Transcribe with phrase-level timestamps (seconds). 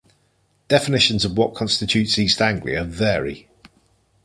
[0.67, 3.47] Definitions of what constitutes East Anglia vary.